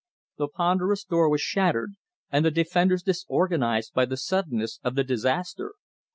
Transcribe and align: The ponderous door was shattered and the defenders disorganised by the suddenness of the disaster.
The 0.39 0.47
ponderous 0.47 1.03
door 1.03 1.29
was 1.29 1.41
shattered 1.41 1.91
and 2.31 2.43
the 2.43 2.49
defenders 2.49 3.03
disorganised 3.03 3.93
by 3.93 4.05
the 4.05 4.17
suddenness 4.17 4.79
of 4.83 4.95
the 4.95 5.03
disaster. 5.03 5.75